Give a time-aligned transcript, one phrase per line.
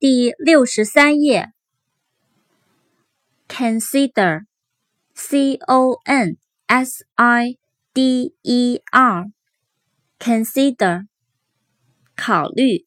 [0.00, 1.52] 第六十三页。
[3.48, 6.36] Consider，c o n
[6.68, 7.58] s i
[7.92, 11.08] d e r，consider，
[12.14, 12.86] 考虑。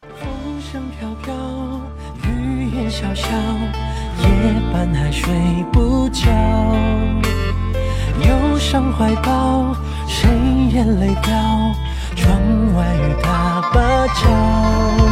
[0.01, 1.35] 风声飘飘，
[2.23, 3.29] 雨也潇潇，
[4.21, 4.27] 夜
[4.71, 5.33] 半还睡
[5.73, 6.31] 不着。
[8.25, 9.75] 忧伤怀抱，
[10.07, 10.29] 谁
[10.71, 11.33] 眼泪掉？
[12.15, 12.41] 窗
[12.73, 15.07] 外雨打芭蕉。